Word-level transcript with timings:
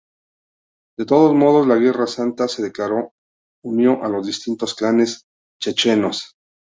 De 0.97 1.05
todos 1.05 1.35
modos, 1.35 1.67
la 1.67 1.75
guerra 1.75 2.07
santa 2.07 2.47
que 2.47 2.63
declaró 2.63 3.13
unió 3.63 4.03
a 4.03 4.09
los 4.09 4.25
distintos 4.25 4.73
clanes 4.73 5.27
chechenos. 5.61 6.35